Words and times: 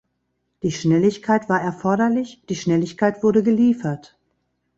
Die 0.63 0.71
Schnelligkeit 0.71 1.47
war 1.47 1.61
erforderlich, 1.61 2.41
die 2.49 2.55
Schnelligkeit 2.55 3.21
wurde 3.21 3.43
geliefert. 3.43 4.17